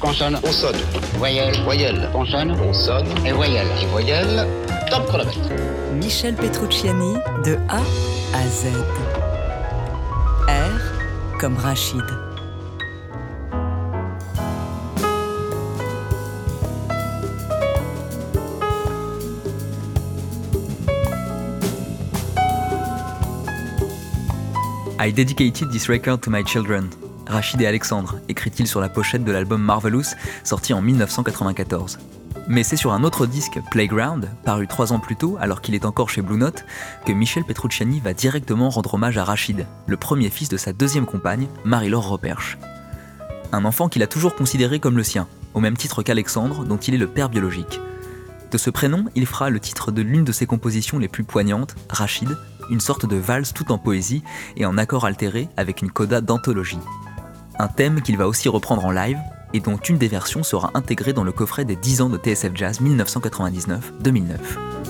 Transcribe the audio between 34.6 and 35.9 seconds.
trois ans plus tôt, alors qu'il est